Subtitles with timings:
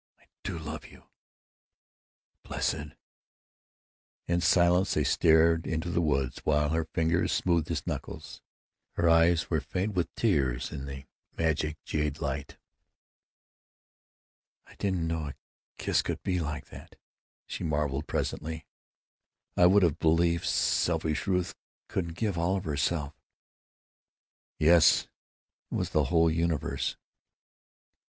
[0.19, 1.03] I do love you!"
[2.41, 2.95] "Blessed——"
[4.27, 8.41] In silence they stared into the woods while her fingers smoothed his knuckles.
[8.93, 11.03] Her eyes were faint with tears, in the
[11.37, 12.57] magic jade light.
[14.65, 15.35] "I didn't know a
[15.77, 16.95] kiss could be like that,"
[17.45, 18.65] she marveled, presently.
[19.55, 21.53] "I wouldn't have believed selfish Ruth
[21.87, 23.13] could give all of herself."
[24.57, 25.03] "Yes!
[25.71, 26.97] It was the whole universe."